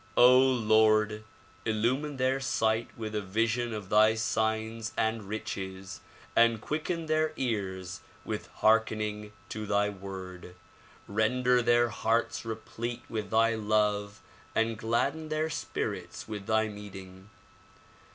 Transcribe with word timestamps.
O 0.17 0.35
Lord! 0.39 1.23
Illumine 1.63 2.17
their 2.17 2.39
sight 2.39 2.87
with 2.97 3.13
a 3.13 3.21
vision 3.21 3.71
of 3.71 3.89
thy 3.89 4.15
signs 4.15 4.93
and 4.97 5.21
riches 5.29 6.01
and 6.35 6.59
quicken 6.59 7.05
their 7.05 7.33
ears 7.37 7.99
with 8.25 8.47
hearkening 8.47 9.31
to 9.49 9.67
thy 9.67 9.89
word. 9.89 10.55
Render 11.07 11.61
their 11.61 11.89
hearts 11.89 12.43
replete 12.45 13.03
with 13.09 13.29
thy 13.29 13.53
love 13.53 14.23
and 14.55 14.75
gladden 14.75 15.29
their 15.29 15.51
spirits 15.51 16.27
with 16.27 16.47
thy 16.47 16.67
meeting. 16.67 17.29